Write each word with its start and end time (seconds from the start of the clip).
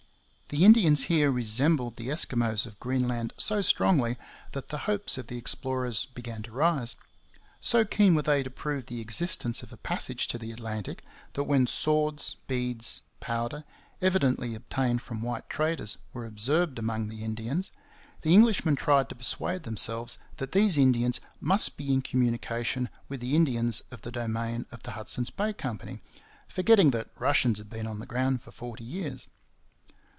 The 0.53 0.65
Indians 0.65 1.03
here 1.03 1.31
resembled 1.31 1.95
the 1.95 2.09
Eskimos 2.09 2.65
of 2.65 2.77
Greenland 2.77 3.31
so 3.37 3.61
strongly 3.61 4.17
that 4.51 4.67
the 4.67 4.79
hopes 4.79 5.17
of 5.17 5.27
the 5.27 5.37
explorers 5.37 6.07
began 6.07 6.43
to 6.43 6.51
rise. 6.51 6.97
So 7.61 7.85
keen 7.85 8.15
were 8.15 8.21
they 8.21 8.43
to 8.43 8.49
prove 8.49 8.87
the 8.87 8.99
existence 8.99 9.63
of 9.63 9.71
a 9.71 9.77
passage 9.77 10.27
to 10.27 10.37
the 10.37 10.51
Atlantic 10.51 11.05
that 11.35 11.45
when 11.45 11.67
swords, 11.67 12.35
beads, 12.49 12.99
powder, 13.21 13.63
evidently 14.01 14.53
obtained 14.53 15.01
from 15.01 15.21
white 15.21 15.49
traders, 15.49 15.95
were 16.11 16.25
observed 16.25 16.77
among 16.77 17.07
the 17.07 17.23
Indians, 17.23 17.71
the 18.21 18.33
Englishmen 18.33 18.75
tried 18.75 19.07
to 19.07 19.15
persuade 19.15 19.63
themselves 19.63 20.17
that 20.35 20.51
these 20.51 20.77
Indians 20.77 21.21
must 21.39 21.77
be 21.77 21.93
in 21.93 22.01
communication 22.01 22.89
with 23.07 23.21
the 23.21 23.37
Indians 23.37 23.83
of 23.89 24.01
the 24.01 24.11
domain 24.11 24.65
of 24.69 24.83
the 24.83 24.91
Hudson's 24.91 25.29
Bay 25.29 25.53
Company, 25.53 26.01
forgetting 26.49 26.91
that 26.91 27.11
Russians 27.17 27.57
had 27.57 27.69
been 27.69 27.87
on 27.87 27.99
the 27.99 28.05
ground 28.05 28.41
for 28.41 28.51
forty 28.51 28.83
years. 28.83 29.27